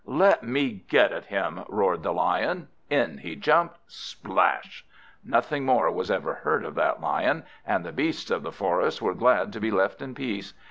[0.07, 2.69] "Let me get at him!" roared the Lion.
[2.89, 4.83] In he jumped splash!
[5.23, 9.13] Nothing more was ever heard of that Lion, and the beasts of the forest were
[9.13, 10.55] glad to be left in peace.